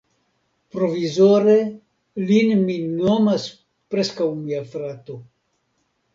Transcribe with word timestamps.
Provizore, 0.75 1.57
lin 2.31 2.57
mi 2.63 2.79
nomas 3.03 3.47
preskaŭ 3.93 4.29
mia 4.43 4.65
frato. 4.75 5.21